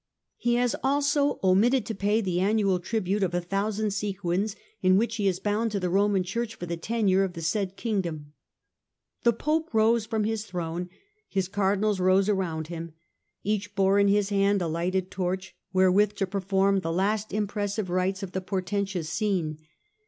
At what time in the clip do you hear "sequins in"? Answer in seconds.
3.91-4.97